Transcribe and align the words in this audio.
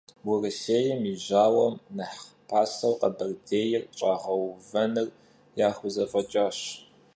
Vurısêym 0.25 1.01
yi 1.07 1.15
jauem 1.25 1.75
nexh 1.97 2.23
paseu 2.49 2.93
Kheberdêyr 3.01 3.81
ş'ağeuvenır 3.97 5.09
yaxuzef'eç'aş. 5.59 6.59